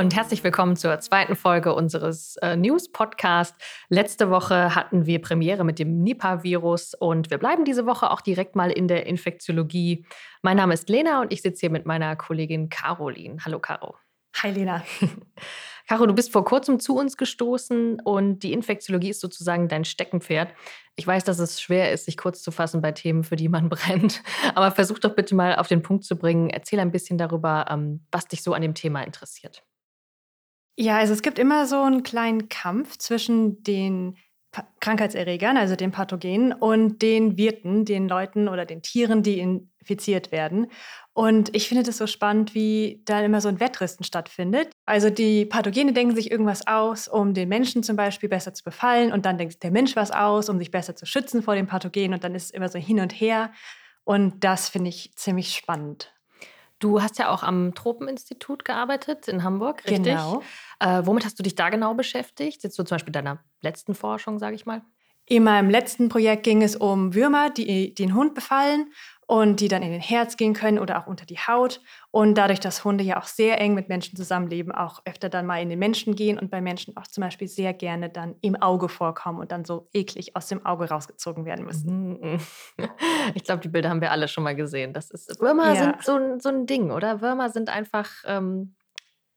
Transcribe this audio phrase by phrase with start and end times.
[0.00, 3.62] und herzlich willkommen zur zweiten Folge unseres äh, News-Podcasts.
[3.90, 8.56] Letzte Woche hatten wir Premiere mit dem Nipah-Virus und wir bleiben diese Woche auch direkt
[8.56, 10.06] mal in der Infektiologie.
[10.40, 13.44] Mein Name ist Lena und ich sitze hier mit meiner Kollegin Caroline.
[13.44, 13.94] Hallo, Caro.
[14.36, 14.82] Hi, Lena.
[15.86, 20.54] Caro, du bist vor kurzem zu uns gestoßen und die Infektiologie ist sozusagen dein Steckenpferd.
[20.96, 23.68] Ich weiß, dass es schwer ist, sich kurz zu fassen bei Themen, für die man
[23.68, 24.22] brennt.
[24.54, 26.48] Aber versuch doch bitte mal auf den Punkt zu bringen.
[26.48, 29.62] Erzähl ein bisschen darüber, ähm, was dich so an dem Thema interessiert.
[30.80, 34.16] Ja, also es gibt immer so einen kleinen Kampf zwischen den
[34.80, 40.68] Krankheitserregern, also den Pathogenen, und den Wirten, den Leuten oder den Tieren, die infiziert werden.
[41.12, 44.70] Und ich finde das so spannend, wie da immer so ein Wettrüsten stattfindet.
[44.86, 49.12] Also die Pathogene denken sich irgendwas aus, um den Menschen zum Beispiel besser zu befallen.
[49.12, 52.14] Und dann denkt der Mensch was aus, um sich besser zu schützen vor den Pathogenen.
[52.14, 53.52] Und dann ist es immer so hin und her.
[54.04, 56.10] Und das finde ich ziemlich spannend.
[56.80, 60.04] Du hast ja auch am Tropeninstitut gearbeitet in Hamburg, richtig?
[60.04, 60.42] Genau.
[60.80, 62.64] Äh, womit hast du dich da genau beschäftigt?
[62.64, 64.82] Jetzt so zum Beispiel deiner letzten Forschung, sage ich mal?
[65.26, 68.92] In meinem letzten Projekt ging es um Würmer, die den Hund befallen
[69.30, 71.80] und die dann in den Herz gehen können oder auch unter die Haut.
[72.10, 75.62] Und dadurch, dass Hunde ja auch sehr eng mit Menschen zusammenleben, auch öfter dann mal
[75.62, 78.88] in den Menschen gehen und bei Menschen auch zum Beispiel sehr gerne dann im Auge
[78.88, 82.18] vorkommen und dann so eklig aus dem Auge rausgezogen werden müssen.
[82.20, 82.40] Mhm.
[83.34, 84.92] Ich glaube, die Bilder haben wir alle schon mal gesehen.
[84.92, 85.76] Das ist, Würmer ja.
[85.76, 87.20] sind so, so ein Ding, oder?
[87.20, 88.74] Würmer sind einfach ähm,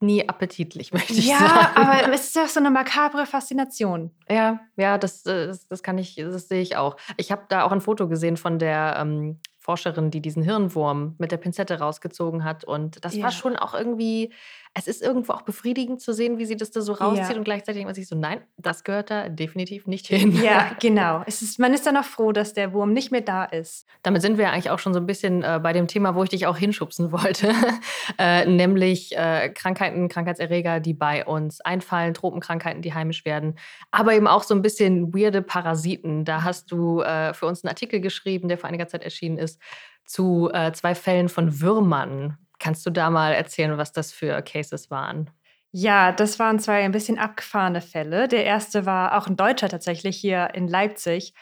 [0.00, 1.52] nie appetitlich, möchte ich ja, sagen.
[1.52, 4.10] Ja, aber es ist doch so eine makabre Faszination.
[4.28, 6.96] Ja, ja, das, äh, das, das kann ich, das sehe ich auch.
[7.18, 11.32] Ich habe da auch ein Foto gesehen von der ähm, Forscherin, die diesen Hirnwurm mit
[11.32, 12.62] der Pinzette rausgezogen hat.
[12.62, 13.24] Und das ja.
[13.24, 14.32] war schon auch irgendwie,
[14.78, 17.30] es ist irgendwo auch befriedigend zu sehen, wie sie das da so rauszieht.
[17.30, 17.36] Ja.
[17.36, 20.38] Und gleichzeitig denkt man sich so, nein, das gehört da definitiv nicht hin.
[20.42, 21.22] Ja, genau.
[21.24, 23.86] Es ist, man ist dann auch froh, dass der Wurm nicht mehr da ist.
[24.02, 26.28] Damit sind wir eigentlich auch schon so ein bisschen äh, bei dem Thema, wo ich
[26.28, 27.54] dich auch hinschubsen wollte.
[28.18, 33.58] äh, nämlich äh, Krankheiten, Krankheitserreger, die bei uns einfallen, Tropenkrankheiten, die heimisch werden.
[33.92, 36.26] Aber eben auch so ein bisschen weirde Parasiten.
[36.26, 39.58] Da hast du äh, für uns einen Artikel geschrieben, der vor einiger Zeit erschienen ist
[40.06, 42.38] zu äh, zwei Fällen von Würmern.
[42.66, 45.30] Kannst du da mal erzählen, was das für Cases waren?
[45.70, 48.26] Ja, das waren zwei ein bisschen abgefahrene Fälle.
[48.26, 51.32] Der erste war auch ein Deutscher tatsächlich hier in Leipzig,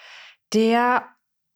[0.53, 1.05] der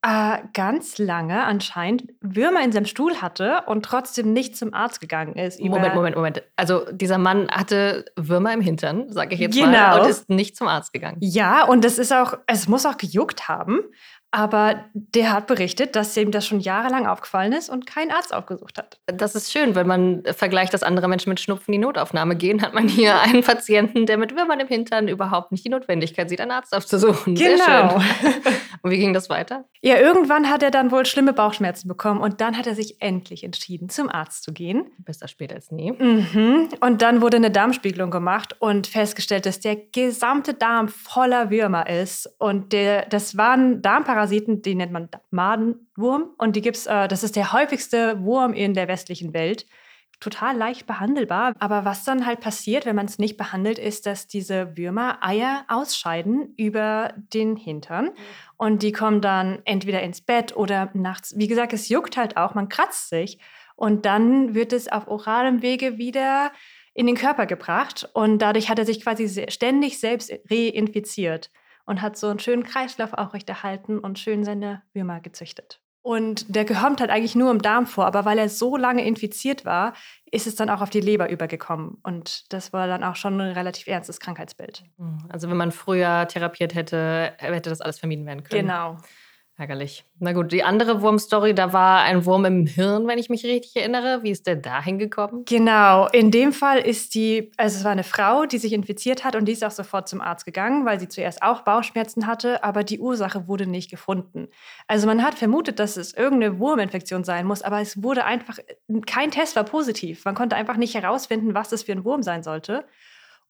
[0.00, 5.34] äh, ganz lange anscheinend Würmer in seinem Stuhl hatte und trotzdem nicht zum Arzt gegangen
[5.34, 5.60] ist.
[5.60, 6.42] Moment, Moment, Moment.
[6.56, 9.70] Also dieser Mann hatte Würmer im Hintern, sage ich jetzt genau.
[9.70, 11.18] mal, und ist nicht zum Arzt gegangen.
[11.20, 13.80] Ja, und das ist auch, es muss auch gejuckt haben.
[14.30, 18.76] Aber der hat berichtet, dass ihm das schon jahrelang aufgefallen ist und kein Arzt aufgesucht
[18.76, 19.00] hat.
[19.06, 22.60] Das ist schön, wenn man vergleicht, dass andere Menschen mit Schnupfen in die Notaufnahme gehen,
[22.60, 26.42] hat man hier einen Patienten, der mit Würmern im Hintern überhaupt nicht die Notwendigkeit sieht,
[26.42, 27.36] einen Arzt aufzusuchen.
[27.36, 28.02] Genau.
[28.82, 29.64] und wie ging das weiter?
[29.80, 33.44] Ja, irgendwann hat er dann wohl schlimme Bauchschmerzen bekommen und dann hat er sich endlich
[33.44, 34.90] entschieden, zum Arzt zu gehen.
[34.98, 35.92] Besser später als nie.
[35.92, 36.68] Mhm.
[36.80, 42.28] Und dann wurde eine Darmspiegelung gemacht und festgestellt, dass der gesamte Darm voller Würmer ist.
[42.38, 46.30] Und der, das waren Darmparasiten Parasiten, die nennt man Madenwurm.
[46.38, 49.64] Und die gibt's, äh, das ist der häufigste Wurm in der westlichen Welt.
[50.18, 51.52] Total leicht behandelbar.
[51.60, 55.64] Aber was dann halt passiert, wenn man es nicht behandelt, ist, dass diese Würmer Eier
[55.68, 58.10] ausscheiden über den Hintern.
[58.56, 61.38] Und die kommen dann entweder ins Bett oder nachts.
[61.38, 63.38] Wie gesagt, es juckt halt auch, man kratzt sich.
[63.76, 66.50] Und dann wird es auf oralem Wege wieder
[66.92, 68.10] in den Körper gebracht.
[68.14, 71.50] Und dadurch hat er sich quasi ständig selbst reinfiziert
[71.88, 75.80] und hat so einen schönen Kreislauf aufrechterhalten und schön seine Würmer gezüchtet.
[76.02, 79.64] Und der kommt halt eigentlich nur im Darm vor, aber weil er so lange infiziert
[79.64, 79.94] war,
[80.30, 81.98] ist es dann auch auf die Leber übergekommen.
[82.02, 84.84] Und das war dann auch schon ein relativ ernstes Krankheitsbild.
[85.30, 88.66] Also wenn man früher therapiert hätte, hätte das alles vermieden werden können.
[88.66, 88.98] Genau.
[89.58, 90.04] Ärgerlich.
[90.20, 93.74] Na gut, die andere Wurmstory, da war ein Wurm im Hirn, wenn ich mich richtig
[93.74, 94.22] erinnere.
[94.22, 95.44] Wie ist der da hingekommen?
[95.46, 99.34] Genau, in dem Fall ist die, also es war eine Frau, die sich infiziert hat
[99.34, 102.84] und die ist auch sofort zum Arzt gegangen, weil sie zuerst auch Bauchschmerzen hatte, aber
[102.84, 104.46] die Ursache wurde nicht gefunden.
[104.86, 108.60] Also man hat vermutet, dass es irgendeine Wurminfektion sein muss, aber es wurde einfach,
[109.06, 110.24] kein Test war positiv.
[110.24, 112.84] Man konnte einfach nicht herausfinden, was das für ein Wurm sein sollte.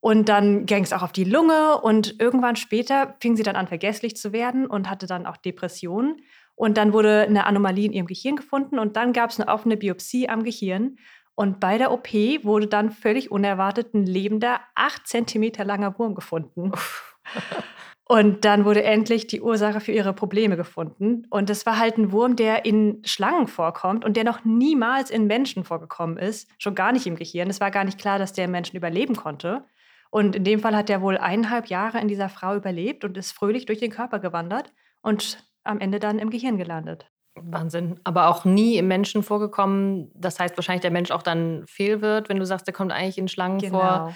[0.01, 3.67] Und dann ging es auch auf die Lunge und irgendwann später fing sie dann an,
[3.67, 6.23] vergesslich zu werden und hatte dann auch Depressionen.
[6.55, 9.77] Und dann wurde eine Anomalie in ihrem Gehirn gefunden und dann gab es eine offene
[9.77, 10.97] Biopsie am Gehirn.
[11.35, 12.13] Und bei der OP
[12.43, 16.73] wurde dann völlig unerwartet ein lebender, acht Zentimeter langer Wurm gefunden.
[18.11, 21.27] Und dann wurde endlich die Ursache für ihre Probleme gefunden.
[21.29, 25.27] Und es war halt ein Wurm, der in Schlangen vorkommt und der noch niemals in
[25.27, 26.49] Menschen vorgekommen ist.
[26.57, 27.51] Schon gar nicht im Gehirn.
[27.51, 29.63] Es war gar nicht klar, dass der Menschen überleben konnte.
[30.11, 33.33] Und in dem Fall hat er wohl eineinhalb Jahre in dieser Frau überlebt und ist
[33.33, 34.73] fröhlich durch den Körper gewandert
[35.03, 37.11] und am Ende dann im Gehirn gelandet.
[37.35, 38.01] Wahnsinn.
[38.05, 40.11] Aber auch nie im Menschen vorgekommen.
[40.15, 43.19] Das heißt wahrscheinlich, der Mensch auch dann fehl wird, wenn du sagst, der kommt eigentlich
[43.19, 43.79] in Schlangen genau.
[43.79, 44.15] vor.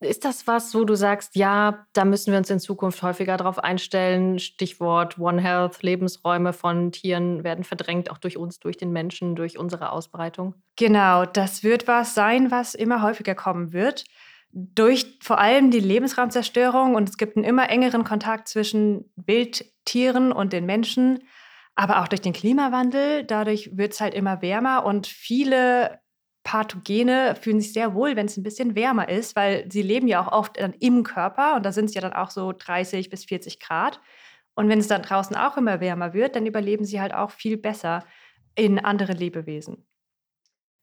[0.00, 3.58] Ist das was, wo du sagst, ja, da müssen wir uns in Zukunft häufiger drauf
[3.58, 4.38] einstellen?
[4.38, 9.58] Stichwort One Health, Lebensräume von Tieren werden verdrängt, auch durch uns, durch den Menschen, durch
[9.58, 10.54] unsere Ausbreitung?
[10.76, 14.04] Genau, das wird was sein, was immer häufiger kommen wird.
[14.50, 20.52] Durch vor allem die Lebensraumzerstörung und es gibt einen immer engeren Kontakt zwischen Wildtieren und
[20.52, 21.24] den Menschen,
[21.74, 23.24] aber auch durch den Klimawandel.
[23.24, 26.00] Dadurch wird es halt immer wärmer und viele
[26.48, 30.26] Pathogene fühlen sich sehr wohl, wenn es ein bisschen wärmer ist, weil sie leben ja
[30.26, 33.26] auch oft dann im Körper und da sind es ja dann auch so 30 bis
[33.26, 34.00] 40 Grad.
[34.54, 37.58] Und wenn es dann draußen auch immer wärmer wird, dann überleben sie halt auch viel
[37.58, 38.04] besser
[38.54, 39.86] in andere Lebewesen.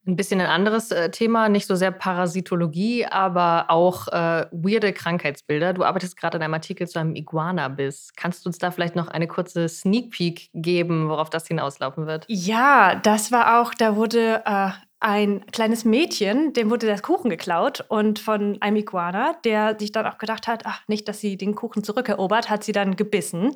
[0.07, 5.73] Ein bisschen ein anderes äh, Thema, nicht so sehr Parasitologie, aber auch äh, weirde Krankheitsbilder.
[5.73, 8.13] Du arbeitest gerade in einem Artikel zu einem Iguana-Biss.
[8.15, 12.25] Kannst du uns da vielleicht noch eine kurze Sneak Peek geben, worauf das hinauslaufen wird?
[12.27, 14.69] Ja, das war auch, da wurde äh,
[14.99, 20.05] ein kleines Mädchen, dem wurde der Kuchen geklaut und von einem Iguana, der sich dann
[20.05, 23.55] auch gedacht hat, ach, nicht, dass sie den Kuchen zurückerobert, hat sie dann gebissen.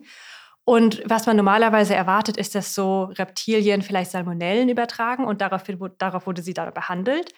[0.69, 6.27] Und was man normalerweise erwartet, ist, dass so Reptilien vielleicht Salmonellen übertragen und daraufhin, darauf
[6.27, 7.33] wurde sie dann behandelt.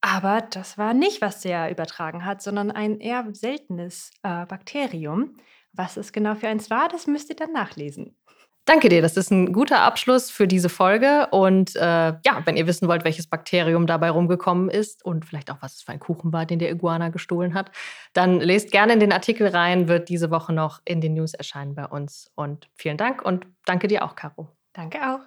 [0.00, 5.36] Aber das war nicht, was der übertragen hat, sondern ein eher seltenes äh, Bakterium.
[5.72, 8.16] Was es genau für eins war, das müsst ihr dann nachlesen.
[8.66, 11.28] Danke dir, das ist ein guter Abschluss für diese Folge.
[11.30, 15.56] Und äh, ja, wenn ihr wissen wollt, welches Bakterium dabei rumgekommen ist und vielleicht auch,
[15.60, 17.72] was es für ein Kuchen war, den der Iguana gestohlen hat,
[18.12, 21.74] dann lest gerne in den Artikel rein, wird diese Woche noch in den News erscheinen
[21.74, 22.30] bei uns.
[22.36, 24.48] Und vielen Dank und danke dir auch, Caro.
[24.72, 25.20] Danke auch.